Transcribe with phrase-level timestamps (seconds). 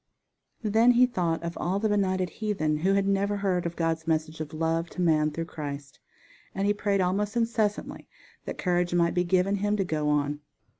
[0.63, 4.41] Then he thought of all the benighted heathen who had never heard of God's message
[4.41, 5.99] of love to man through Christ,
[6.55, 8.09] and he prayed almost incessantly
[8.45, 10.39] that courage might be given him to go on.